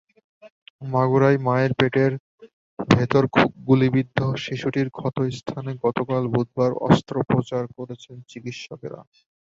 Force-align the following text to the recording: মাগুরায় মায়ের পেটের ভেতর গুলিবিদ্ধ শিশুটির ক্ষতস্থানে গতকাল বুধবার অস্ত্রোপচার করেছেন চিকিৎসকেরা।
মাগুরায় 0.87 1.39
মায়ের 1.45 1.71
পেটের 1.79 2.11
ভেতর 2.79 3.23
গুলিবিদ্ধ 3.67 4.17
শিশুটির 4.43 4.87
ক্ষতস্থানে 4.91 5.71
গতকাল 5.85 6.23
বুধবার 6.33 6.71
অস্ত্রোপচার 6.87 7.63
করেছেন 7.77 8.15
চিকিৎসকেরা। 8.31 8.99